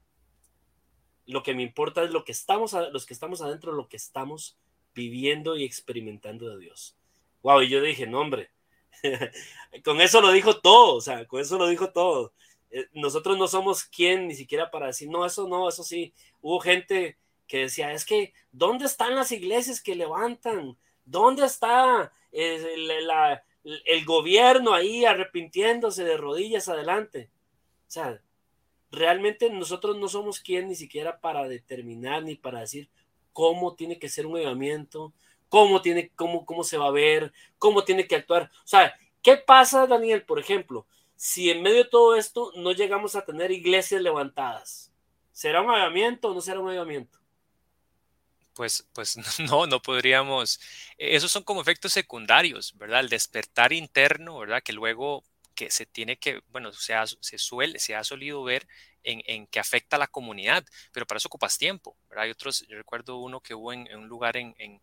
[1.26, 4.58] Lo que me importa es lo que estamos, los que estamos adentro, lo que estamos
[4.94, 6.96] viviendo y experimentando de Dios.
[7.42, 8.50] Wow, y yo dije, no, hombre,
[9.84, 12.32] con eso lo dijo todo, o sea, con eso lo dijo todo.
[12.70, 16.12] Eh, nosotros no somos quien ni siquiera para decir, no, eso no, eso sí.
[16.40, 17.16] Hubo gente
[17.48, 20.76] que decía, es que, ¿dónde están las iglesias que levantan?
[21.04, 27.30] ¿Dónde está el, gobierno ahí arrepintiéndose de rodillas adelante?
[27.88, 28.22] O sea,
[28.90, 32.90] realmente nosotros no somos quien ni siquiera para determinar ni para decir
[33.32, 35.14] cómo tiene que ser un avivamiento,
[35.48, 38.50] cómo tiene, cómo, cómo se va a ver, cómo tiene que actuar.
[38.62, 43.16] O sea, ¿qué pasa, Daniel, por ejemplo, si en medio de todo esto no llegamos
[43.16, 44.92] a tener iglesias levantadas?
[45.32, 47.17] ¿Será un avivamiento o no será un avivamiento?
[48.58, 50.58] Pues, pues no, no podríamos,
[50.98, 52.98] e, esos son como efectos secundarios, ¿verdad?
[53.00, 54.64] El despertar interno, ¿verdad?
[54.64, 55.22] Que luego
[55.54, 58.66] que se tiene que, bueno, se, se suele, se ha solido ver
[59.04, 62.24] en, en, que afecta a la comunidad, pero para eso ocupas tiempo, ¿verdad?
[62.24, 64.80] Hay otros, yo recuerdo uno que hubo en, un lugar en, en,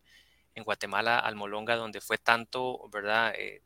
[0.64, 3.34] Guatemala, Almolonga, donde fue tanto, ¿verdad?
[3.38, 3.62] Eh,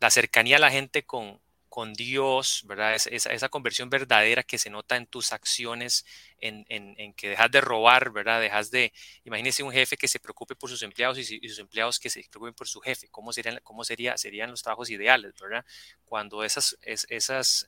[0.00, 1.40] la cercanía a la gente con,
[1.72, 2.94] con Dios, ¿verdad?
[2.94, 6.04] esa, conversión verdadera que se nota en tus acciones,
[6.38, 8.42] en, que dejas de robar, ¿verdad?
[8.42, 8.92] Dejas de,
[9.24, 12.52] imagínese un jefe que se preocupe por sus empleados y, sus empleados que se preocupen
[12.52, 15.64] por su jefe, ¿cómo serían, cómo sería, serían los trabajos ideales, ¿verdad?
[16.04, 17.66] Cuando esas, esas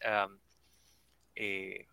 [1.35, 1.87] eh,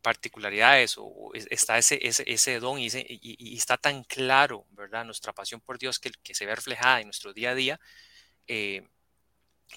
[0.00, 2.86] particularidades o está ese, ese, don y,
[3.54, 5.04] está tan claro, ¿verdad?
[5.04, 7.80] Nuestra pasión por Dios que, que se ve reflejada en nuestro día a día,
[8.46, 8.88] eh,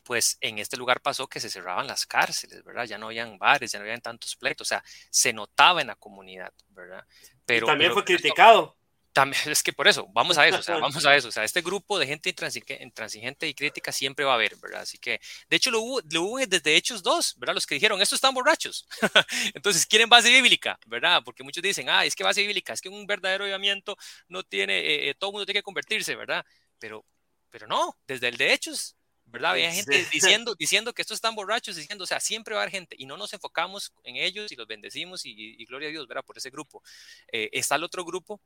[0.04, 2.86] pues en este lugar pasó que se cerraban las cárceles, ¿verdad?
[2.86, 5.96] Ya no habían bares, ya no habían tantos pleitos, o sea, se notaba en la
[5.96, 7.06] comunidad, ¿verdad?
[7.46, 8.76] Pero también fue criticado.
[9.14, 11.44] También, es que por eso, vamos a eso, o sea, vamos a eso, o sea,
[11.44, 12.34] este grupo de gente
[12.82, 14.82] intransigente y crítica siempre va a haber, ¿verdad?
[14.82, 17.54] Así que, de hecho, lo hubo, lo hubo desde Hechos dos, ¿verdad?
[17.54, 18.88] Los que dijeron, estos están borrachos.
[19.54, 21.22] Entonces, quieren base bíblica, ¿verdad?
[21.24, 23.96] Porque muchos dicen, ah, es que base bíblica, es que un verdadero avivamiento
[24.28, 26.44] no tiene, eh, eh, todo el mundo tiene que convertirse, ¿verdad?
[26.80, 27.06] Pero,
[27.52, 28.96] pero no, desde el de Hechos,
[29.34, 29.52] ¿verdad?
[29.52, 32.72] Había gente diciendo, diciendo que estos están borrachos, diciendo, o sea, siempre va a haber
[32.72, 36.24] gente y no nos enfocamos en ellos y los bendecimos y, gloria a Dios, ¿verdad?
[36.24, 36.84] Por ese grupo.
[37.32, 38.40] Eh, está el otro grupo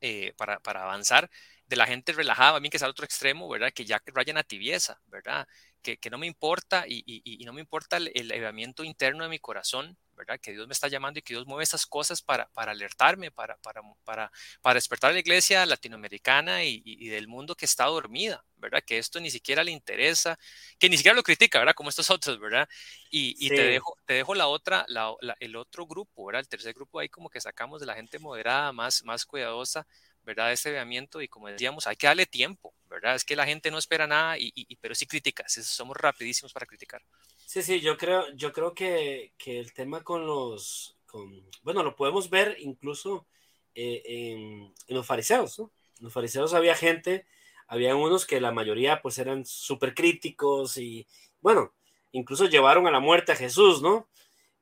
[0.00, 1.28] eh, para, para, avanzar
[1.66, 3.72] de la gente relajada, a mí que es al otro extremo, ¿verdad?
[3.72, 5.46] Que ya rayan a tibieza, ¿verdad?
[5.82, 9.24] Que, que no me importa y, y, y, no me importa el, el elevamiento interno
[9.24, 10.38] de mi corazón, ¿verdad?
[10.40, 13.56] Que Dios me está llamando y que Dios mueve esas cosas para, para alertarme, para,
[13.58, 18.44] para, para, para despertar a la iglesia latinoamericana y, y, del mundo que está dormida,
[18.56, 18.82] ¿verdad?
[18.86, 20.38] Que esto ni siquiera le interesa,
[20.78, 21.74] que ni siquiera lo critica, ¿verdad?
[21.74, 22.68] Como estos otros, ¿verdad?
[23.10, 26.40] Y, y te, dejo, te dejo la otra, la, el otro grupo, ¿verdad?
[26.40, 29.86] El tercer grupo ahí como que sacamos de la gente moderada, más, más cuidadosa,
[30.24, 30.52] ¿verdad?
[30.52, 33.14] Ese veamiento y como decíamos, hay que darle tiempo, ¿verdad?
[33.14, 36.66] Es que la gente no espera nada, y, y pero sí critica, somos rapidísimos para
[36.66, 37.02] criticar.
[37.50, 41.96] Sí, sí, yo creo, yo creo que, que el tema con los, con, bueno, lo
[41.96, 43.26] podemos ver incluso
[43.74, 45.72] eh, en, en, los fariseos, ¿no?
[45.98, 47.26] En los fariseos había gente,
[47.66, 51.08] había unos que la mayoría pues eran súper críticos y,
[51.40, 51.74] bueno,
[52.12, 54.08] incluso llevaron a la muerte a Jesús, ¿no?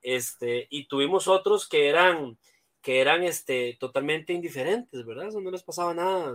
[0.00, 2.38] Este, y tuvimos otros que eran,
[2.82, 5.28] que eran este, totalmente indiferentes, ¿verdad?
[5.28, 6.34] Eso no les pasaba nada.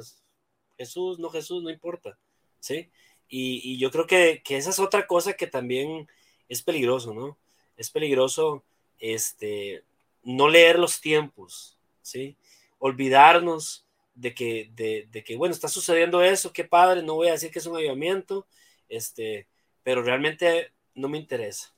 [0.78, 2.18] Jesús, no Jesús, no importa,
[2.60, 2.90] ¿sí?
[3.28, 6.08] Y, y yo creo que, que esa es otra cosa que también
[6.50, 7.38] es peligroso, ¿no?
[7.78, 8.64] Es peligroso
[9.00, 9.84] este,
[10.24, 12.38] no leer los tiempos, ¿sí?
[12.80, 17.52] Olvidarnos de que, de, que, bueno, está sucediendo eso, qué padre, no voy a decir
[17.52, 18.48] que es un avivamiento,
[18.90, 19.48] este,
[19.84, 21.74] pero realmente no me interesa.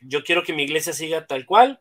[0.00, 1.80] Yo quiero que mi iglesia siga tal cual,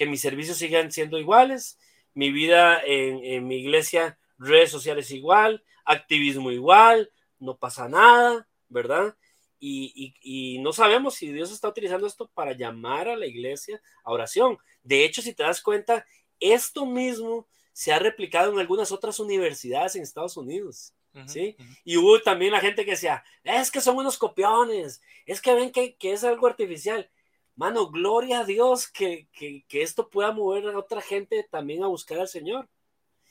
[0.00, 1.78] que mis servicios sigan siendo iguales,
[2.14, 9.14] mi vida en, en mi iglesia, redes sociales igual, activismo igual, no pasa nada, ¿verdad?
[9.58, 14.56] Y, no sabemos si Dios está utilizando esto para llamar a la iglesia a oración.
[14.82, 16.06] De hecho, si te das cuenta,
[16.38, 20.94] esto mismo se ha replicado en algunas otras universidades en Estados Unidos.
[21.26, 21.58] ¿sí?
[21.84, 25.70] Y hubo también la gente que decía, es que son unos copiones, es que ven
[25.70, 27.10] que, es algo artificial.
[27.56, 29.28] Mano, gloria a Dios que,
[29.70, 32.68] esto pueda mover a otra gente también a buscar al Señor.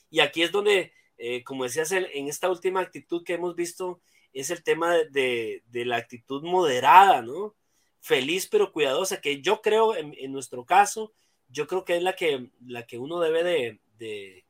[0.09, 4.01] Y aquí es donde, eh, como decías, en esta última actitud que hemos visto
[4.33, 7.55] es el tema de, la actitud moderada, ¿no?
[8.01, 11.13] Feliz pero cuidadosa, que yo creo, en, nuestro caso,
[11.47, 14.45] yo creo que es la que, la que uno debe de,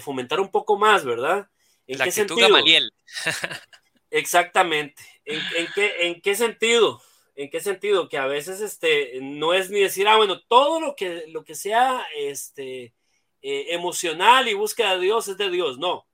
[0.00, 1.48] fomentar un poco más, ¿verdad?
[1.86, 2.48] ¿En la qué actitud sentido?
[2.48, 2.90] Gamaliel.
[4.10, 5.02] Exactamente.
[5.24, 7.02] ¿En, qué, ¿En qué sentido?
[7.36, 8.08] ¿En qué sentido?
[8.08, 11.54] Que a veces este, no es ni decir, ah, bueno, todo lo que, lo que
[11.54, 12.94] sea este,
[13.42, 15.78] eh, emocional y búsqueda de Dios es de Dios.
[15.78, 16.06] No,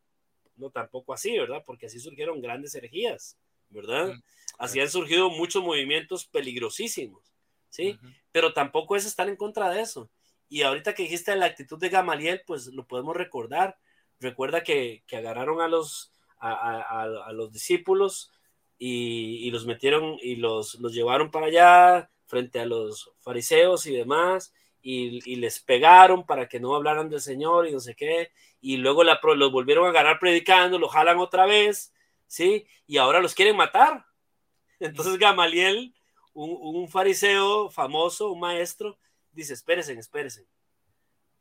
[0.57, 1.63] no tampoco así, ¿verdad?
[1.67, 3.37] Porque así surgieron grandes herejías,
[3.69, 4.15] ¿verdad?
[4.15, 4.23] Mm,
[4.59, 7.23] así han surgido muchos movimientos peligrosísimos,
[7.69, 7.99] ¿sí?
[8.33, 10.11] Pero tampoco es estar en contra de eso.
[10.49, 13.79] Y ahorita que dijiste la actitud de Gamaliel, pues lo podemos recordar.
[14.19, 18.33] Recuerda que, agarraron a los, a, los discípulos
[18.83, 24.55] y, los metieron y los, los llevaron para allá frente a los fariseos y demás
[24.83, 29.05] y, les pegaron para que no hablaran del Señor y no sé qué, y luego
[29.05, 31.93] la, los volvieron a agarrar predicando, lo jalan otra vez,
[32.27, 32.67] ¿sí?
[32.87, 34.07] Y ahora los quieren matar.
[34.81, 35.95] Entonces Gamaliel,
[36.33, 38.99] un, fariseo famoso, un maestro,
[39.33, 40.47] dice, espérense, espérense.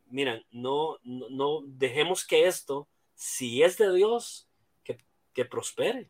[0.07, 4.49] Miren, no, no, dejemos que esto, si es de Dios,
[4.83, 4.97] que,
[5.33, 6.09] que prospere.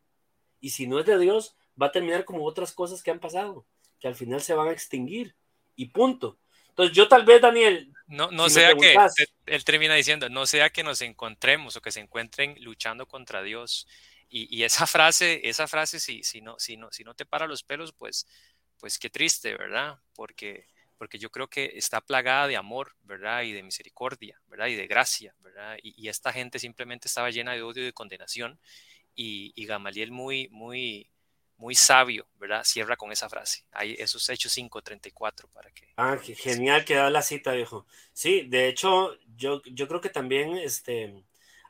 [0.60, 3.66] Y si no es de Dios, va a terminar como otras cosas que han pasado,
[4.00, 5.36] que al final se van a extinguir.
[5.76, 6.38] Y punto.
[6.70, 7.94] Entonces yo tal vez, Daniel...
[8.08, 8.96] No, no sea que,
[9.46, 13.88] él termina diciendo, no sea que nos encontremos o que se encuentren luchando contra Dios.
[14.32, 17.64] Y, esa frase, esa frase, si, si, no, si, no, si no te para los
[17.64, 18.28] pelos, pues,
[18.78, 19.98] pues qué triste, ¿verdad?
[20.14, 20.68] Porque,
[20.98, 23.42] porque yo creo que está plagada de amor, ¿verdad?
[23.42, 24.68] Y de misericordia, ¿verdad?
[24.68, 25.78] Y de gracia, ¿verdad?
[25.82, 28.60] Y, esta gente simplemente estaba llena de odio y de condenación.
[29.22, 31.10] Y, y Gamaliel muy, muy,
[31.58, 32.64] muy sabio, ¿verdad?
[32.64, 33.66] Cierra con esa frase.
[33.74, 35.90] Hay esos hechos 5.34 para que...
[35.98, 37.86] Ah, qué genial que da la cita, viejo.
[38.14, 41.22] Sí, de hecho, yo, yo creo que también, este,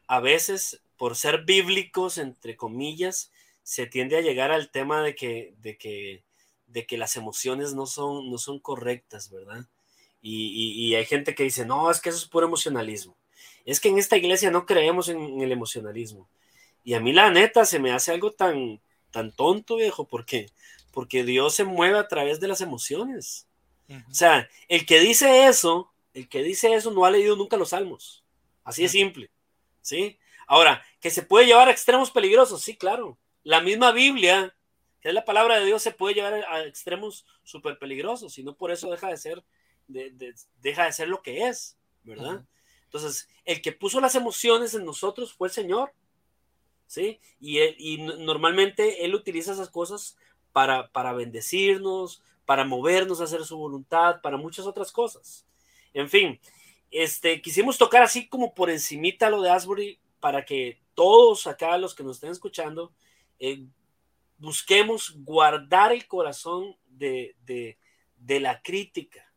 [0.05, 3.31] a veces, por ser bíblicos, entre comillas,
[3.63, 6.23] se tiende a llegar al tema de que, de que,
[6.67, 9.65] de que las emociones no son, no son correctas, ¿verdad?
[10.21, 13.17] Y, hay gente que dice, no, es que eso es puro emocionalismo.
[13.65, 16.29] Es que en esta iglesia no creemos en, el emocionalismo.
[16.89, 20.49] Y a mí la neta se me hace algo tan, tan tonto, viejo, porque,
[20.91, 23.47] porque Dios se mueve a través de las emociones.
[24.09, 27.69] O sea, el que dice eso, el que dice eso no ha leído nunca los
[27.69, 28.23] salmos.
[28.63, 29.29] Así de simple.
[29.83, 30.17] ¿Sí?
[30.47, 33.19] Ahora, que se puede llevar a extremos peligrosos, sí, claro.
[33.43, 34.55] La misma Biblia,
[34.99, 38.55] que es la palabra de Dios, se puede llevar a extremos súper peligrosos, y no
[38.55, 39.43] por eso deja de ser
[39.87, 42.43] deja de ser lo que es, ¿verdad?
[42.85, 45.93] Entonces, el que puso las emociones en nosotros fue el Señor,
[46.89, 47.19] ¿sí?
[47.39, 50.17] Y, y normalmente Él utiliza esas cosas
[50.51, 55.47] para, para bendecirnos, para movernos a hacer su voluntad, para muchas otras cosas.
[55.93, 56.39] En fin,
[56.91, 61.95] este, quisimos tocar así como por encimita lo de Asbury para que todos acá, los
[61.95, 62.91] que nos estén escuchando,
[63.39, 63.63] eh,
[64.37, 69.29] busquemos guardar el corazón de, de la crítica,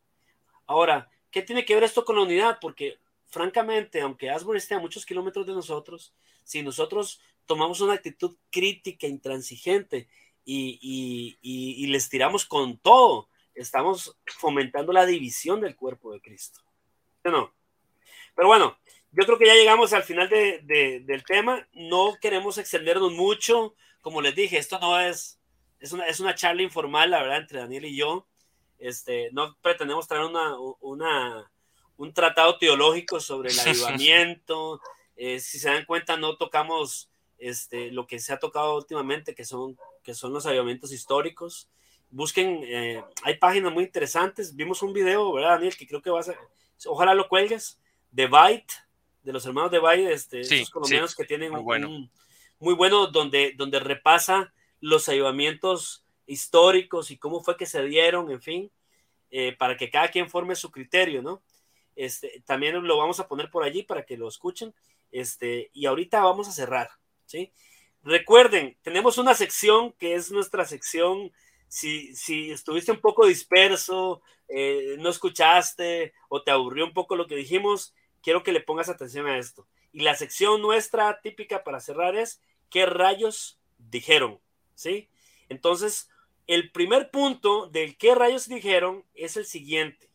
[0.65, 2.57] Ahora, ¿qué tiene que ver esto con la unidad?
[2.61, 6.13] Porque francamente, aunque Asbury esté a muchos kilómetros de nosotros,
[6.43, 10.07] si nosotros tomamos una actitud crítica, intransigente
[10.45, 16.61] y, les tiramos con todo, estamos fomentando la división del cuerpo de Cristo.
[17.23, 17.53] ¿No?
[18.35, 18.77] Pero bueno,
[19.11, 21.67] yo creo que ya llegamos al final del tema.
[21.73, 23.75] No queremos extendernos mucho.
[24.01, 25.39] Como les dije, esto no es,
[25.79, 28.27] es una, es una charla informal, la verdad, entre Daniel y yo.
[28.79, 30.57] Este, no pretendemos traer una,
[31.95, 34.81] un tratado teológico sobre el avivamiento.
[35.15, 39.45] Eh, si se dan cuenta, no tocamos este, lo que se ha tocado últimamente, que
[39.45, 41.69] son, que son los avivamientos históricos.
[42.09, 44.55] Busquen, eh, hay páginas muy interesantes.
[44.55, 45.75] Vimos un video, ¿verdad, Daniel?
[45.75, 46.35] Que creo que vas a,
[46.85, 47.79] ojalá lo cuelgues,
[48.11, 48.73] de Byte,
[49.23, 52.09] de los hermanos de Byte, este, esos colombianos que tienen muy bueno,
[52.59, 58.41] muy bueno donde, donde repasa los avivamientos históricos y cómo fue que se dieron, en
[58.41, 58.71] fin,
[59.31, 61.41] eh, para que cada quien forme su criterio, ¿no?
[61.95, 64.73] Este, también lo vamos a poner por allí para que lo escuchen.
[65.11, 66.89] Este, y ahorita vamos a cerrar,
[68.03, 71.31] Recuerden, tenemos una sección que es nuestra sección.
[71.67, 77.27] Si, si estuviste un poco disperso, eh, no escuchaste o te aburrió un poco lo
[77.27, 79.67] que dijimos, quiero que le pongas atención a esto.
[79.91, 84.39] Y la sección nuestra típica para cerrar es ¿qué rayos dijeron?
[84.75, 85.09] ¿Sí?
[85.49, 86.09] Entonces,
[86.47, 90.09] el primer punto del qué rayos dijeron es el siguiente.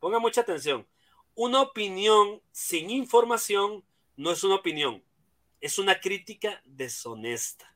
[0.00, 0.86] Ponga mucha atención.
[1.34, 3.84] Una opinión sin información
[4.16, 5.02] no es una opinión,
[5.66, 7.74] es una crítica deshonesta.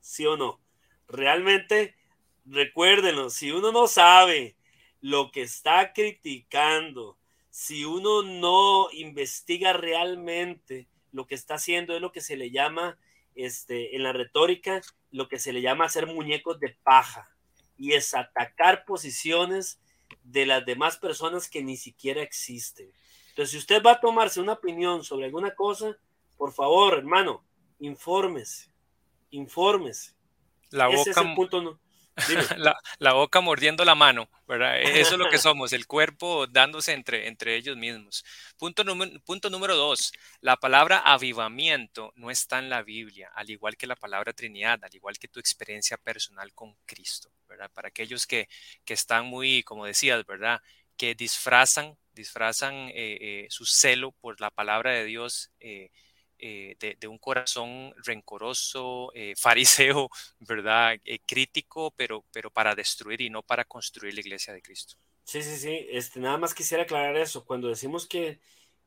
[0.00, 0.60] ¿Sí o no?
[1.08, 1.96] Realmente,
[2.44, 4.56] recuérdenlo, si uno no sabe
[5.00, 7.18] lo que está criticando,
[7.50, 12.98] si uno no investiga realmente lo que está haciendo, es lo que se le llama
[13.34, 17.30] este, en la retórica lo que se le llama hacer muñecos de paja
[17.76, 19.80] y es atacar posiciones
[20.22, 22.90] de las demás personas que ni siquiera existen.
[23.28, 25.96] Entonces, si usted va a tomarse una opinión sobre alguna cosa,
[26.36, 27.44] por favor, hermano,
[27.78, 28.72] infórmese,
[29.30, 30.14] infórmese.
[30.70, 31.78] La boca, es el punto, no,
[32.98, 34.80] la, boca mordiendo la mano, ¿verdad?
[34.80, 38.24] E, eso es lo que somos, el cuerpo dándose entre, entre ellos mismos.
[38.58, 38.84] Punto,
[39.24, 43.96] punto número dos, la palabra avivamiento no está en la Biblia, al igual que la
[43.96, 47.70] palabra Trinidad, al igual que tu experiencia personal con Cristo, ¿verdad?
[47.72, 48.48] Para aquellos que,
[48.84, 50.60] que están muy, como decías, ¿verdad?
[50.96, 55.50] Que disfrazan, disfrazan eh, eh, su celo por la palabra de Dios.
[55.60, 55.90] Eh,
[56.44, 60.96] eh, de, un corazón rencoroso, eh, fariseo, ¿verdad?
[61.04, 64.96] Eh, crítico, pero, pero para destruir y no para construir la iglesia de Cristo.
[65.22, 65.86] Sí, sí, sí.
[65.90, 67.44] Este, nada más quisiera aclarar eso.
[67.44, 68.40] Cuando decimos que,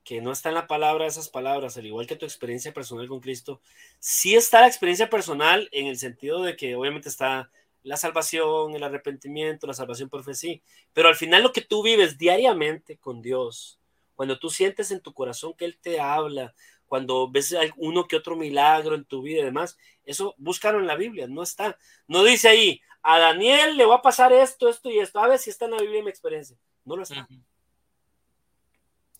[0.03, 3.21] que no está en la palabra esas palabras, al igual que tu experiencia personal con
[3.21, 3.61] Cristo,
[3.99, 7.49] sí está la experiencia personal en el sentido de que obviamente está
[7.83, 11.83] la salvación, el arrepentimiento, la salvación por fe, sí, pero al final lo que tú
[11.83, 13.79] vives diariamente con Dios,
[14.15, 16.55] cuando tú sientes en tu corazón que Él te habla,
[16.87, 20.95] cuando ves uno que otro milagro en tu vida y demás, eso búscalo en la
[20.95, 21.77] Biblia, no está.
[22.07, 25.19] No dice ahí, a Daniel le va a pasar esto, esto y esto.
[25.19, 26.57] A ver si está en la Biblia mi experiencia.
[26.83, 27.27] No lo está.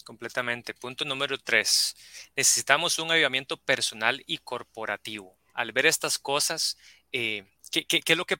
[0.03, 0.73] Completamente.
[0.73, 1.95] Punto número tres.
[2.35, 5.37] Necesitamos un avivamiento personal y corporativo.
[5.53, 6.77] Al ver estas cosas,
[7.11, 8.37] eh, ¿qué, es lo que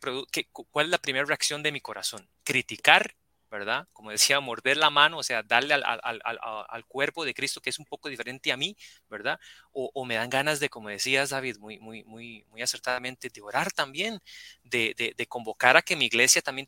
[0.52, 2.30] ¿cuál es la primera reacción de mi corazón?
[2.44, 3.16] ¿Criticar
[3.56, 3.88] ¿verdad?
[3.94, 7.86] Como decía, morder la mano, o sea, darle al, cuerpo de Cristo que es un
[7.86, 8.76] poco diferente a mí,
[9.10, 9.40] ¿verdad?
[9.72, 13.72] O, me dan ganas de, como decías, David, muy, muy, muy, muy acertadamente, de orar
[13.72, 14.20] también,
[14.64, 16.68] de, convocar a que mi iglesia también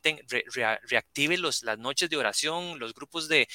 [0.89, 3.47] reactive los, las noches de oración, los grupos de,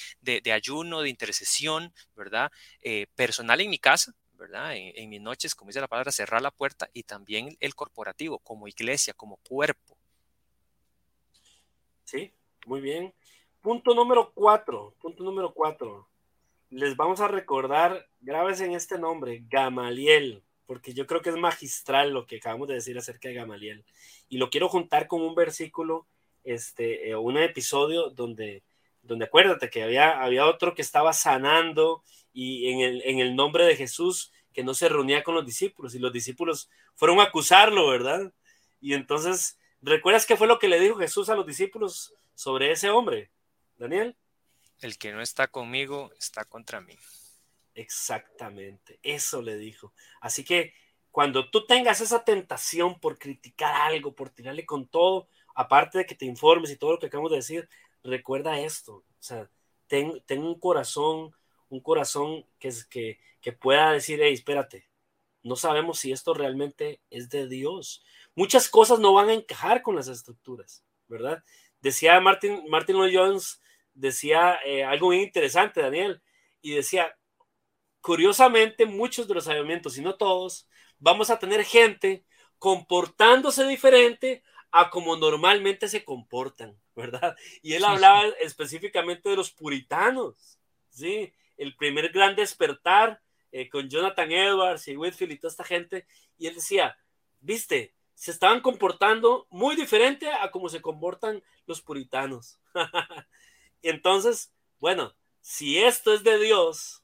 [0.52, 2.52] ayuno, de intercesión, ¿verdad?
[2.82, 4.76] Eh, personal en mi casa, ¿verdad?
[4.76, 8.40] En, en, mis noches, como dice la palabra, cerrar la puerta y también el corporativo,
[8.40, 9.96] como iglesia, como cuerpo.
[12.04, 12.30] Sí,
[12.66, 13.14] muy bien.
[13.62, 16.08] Punto número cuatro, punto número cuatro.
[16.68, 22.10] Les vamos a recordar, grabes en este nombre, Gamaliel, porque yo creo que es magistral
[22.10, 23.84] lo que acabamos de decir acerca de Gamaliel.
[24.28, 26.06] Y lo quiero juntar con un versículo,
[26.44, 28.64] este, eh, un episodio donde,
[29.02, 32.02] donde acuérdate que había, había otro que estaba sanando
[32.32, 35.94] y en el, en el nombre de Jesús que no se reunía con los discípulos
[35.94, 38.32] y los discípulos fueron a acusarlo, ¿verdad?
[38.80, 42.90] Y entonces, ¿recuerdas qué fue lo que le dijo Jesús a los discípulos sobre ese
[42.90, 43.30] hombre,
[43.82, 44.16] Daniel?
[44.80, 46.96] El que no está conmigo está contra mí.
[47.74, 49.92] Exactamente, eso le dijo.
[50.20, 50.74] Así que
[51.10, 56.14] cuando tú tengas esa tentación por criticar algo, por tirarle con todo, aparte de que
[56.14, 57.68] te informes y todo lo que acabamos de decir,
[58.02, 58.94] recuerda esto.
[58.94, 59.50] O sea,
[59.86, 61.34] ten, ten un corazón,
[61.68, 64.88] un corazón que, que pueda decir, hey, espérate,
[65.42, 68.04] no sabemos si esto realmente es de Dios.
[68.34, 71.42] Muchas cosas no van a encajar con las estructuras, ¿verdad?
[71.80, 73.60] Decía Martin, Martin Lloyd Jones,
[73.94, 76.22] decía eh, algo muy interesante, Daniel,
[76.60, 77.16] y decía,
[78.00, 80.68] curiosamente, muchos de los avivamientos, y no todos,
[80.98, 82.24] vamos a tener gente
[82.58, 87.36] comportándose diferente a como normalmente se comportan, ¿verdad?
[87.60, 91.32] Y él hablaba específicamente de los puritanos, ¿sí?
[91.56, 93.20] El primer gran despertar
[93.50, 96.06] eh, con Jonathan Edwards y Whitfield y toda esta gente,
[96.38, 96.96] y él decía,
[97.40, 102.60] viste, se estaban comportando muy diferente a como se comportan los puritanos.
[103.82, 107.02] Entonces, bueno, si esto es de Dios,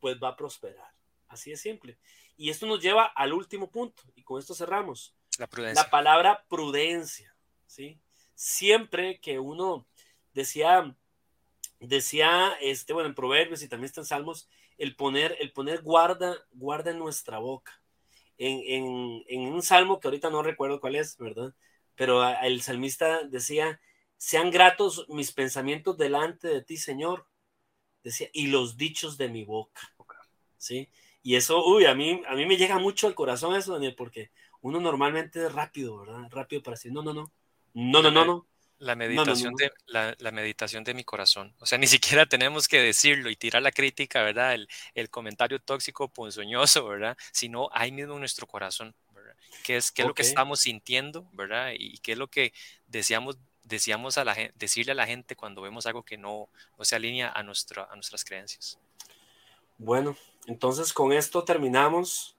[0.00, 0.92] pues va a prosperar.
[1.28, 1.98] Así de simple.
[2.36, 5.14] Y esto nos lleva al último punto, y con esto cerramos.
[5.38, 5.82] La prudencia.
[5.82, 7.34] La palabra prudencia,
[7.66, 7.98] ¿sí?
[8.34, 9.86] Siempre que uno
[10.34, 10.94] decía,
[11.80, 16.36] decía, este, bueno, en Proverbios y también está en Salmos, el poner, el poner guarda,
[16.52, 17.80] guarda en nuestra boca.
[18.38, 21.54] En, en, en un salmo que ahorita no recuerdo cuál es, ¿verdad?
[21.94, 23.80] Pero el salmista decía,
[24.16, 27.26] sean gratos mis pensamientos delante de ti, Señor.
[28.02, 29.80] Decía, y los dichos de mi boca.
[30.58, 30.88] ¿Sí?
[31.22, 34.30] Y eso, uy, a mí, a mí me llega mucho al corazón eso, Daniel, porque
[34.60, 36.28] uno normalmente es rápido, ¿verdad?
[36.30, 37.32] Rápido para decir, no, no, no,
[37.74, 38.46] no, no, no, no.
[38.78, 39.56] La meditación, no, no, no.
[39.56, 41.54] De, la, la, meditación de mi corazón.
[41.58, 44.54] O sea, ni siquiera tenemos que decirlo y tirar la crítica, ¿verdad?
[44.54, 47.16] El, el comentario tóxico, ponzoñoso, ¿verdad?
[47.32, 49.34] Sino ahí mismo en nuestro corazón, ¿verdad?
[49.64, 50.08] ¿Qué es, qué es okay.
[50.08, 51.72] lo que estamos sintiendo, ¿verdad?
[51.76, 52.52] Y qué es lo que
[52.86, 56.48] deseamos, deseamos a la, decirle a la gente cuando vemos algo que no,
[56.78, 58.78] no se alinea a, nuestra, a nuestras creencias.
[59.78, 62.36] Bueno, entonces con esto terminamos.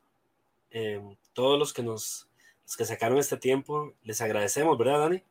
[0.72, 1.02] Eh,
[1.34, 2.28] todos los que nos
[2.66, 5.24] los que sacaron este tiempo, les agradecemos, ¿verdad, Dani?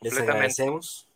[0.00, 1.06] Les agradecemos.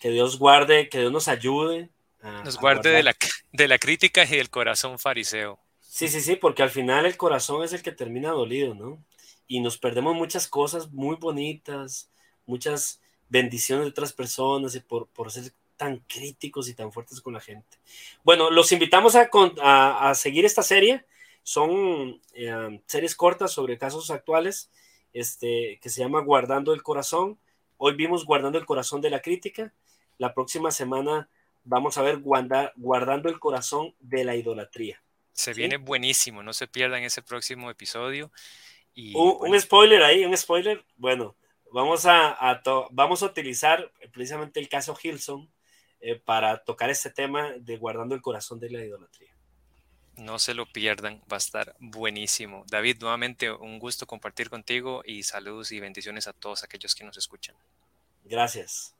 [0.00, 1.90] Que Dios guarde, que Dios nos ayude.
[2.20, 3.14] A, nos guarde de, la,
[3.52, 5.60] de la crítica y del corazón fariseo.
[5.80, 8.98] Sí, sí, sí, porque al final el corazón es el que termina dolido, ¿no?
[9.46, 12.10] Y nos perdemos muchas cosas muy bonitas,
[12.50, 17.32] muchas bendiciones de otras personas y por, por ser tan críticos y tan fuertes con
[17.32, 17.78] la gente.
[18.22, 19.30] Bueno, los invitamos a,
[19.62, 21.06] a, a seguir esta serie.
[21.42, 24.70] Son eh, series cortas sobre casos actuales
[25.14, 27.38] este, que se llama Guardando el Corazón.
[27.78, 29.72] Hoy vimos Guardando el Corazón de la Crítica.
[30.18, 31.30] La próxima semana
[31.64, 35.02] vamos a ver guarda, Guardando el Corazón de la Idolatría.
[35.32, 35.60] Se ¿sí?
[35.60, 38.30] viene buenísimo, no se pierdan ese próximo episodio.
[38.94, 39.54] Y, un, bueno.
[39.54, 40.84] un spoiler ahí, un spoiler.
[40.98, 41.36] Bueno,
[41.72, 45.50] vamos a, a vamos a utilizar precisamente el caso Hilson
[46.00, 49.34] eh, para tocar este tema de Guardando el Corazón de la Idolatría.
[50.16, 52.64] No se lo pierdan, va a estar buenísimo.
[52.68, 57.16] David, nuevamente un gusto compartir contigo y saludos y bendiciones a todos aquellos que nos
[57.16, 57.56] escuchan.
[58.24, 58.94] Gracias.